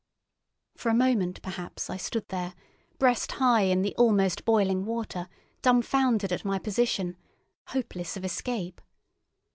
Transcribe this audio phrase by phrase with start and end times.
[0.77, 2.55] For a moment perhaps I stood there,
[2.97, 5.29] breast high in the almost boiling water,
[5.61, 7.17] dumbfounded at my position,
[7.67, 8.81] hopeless of escape.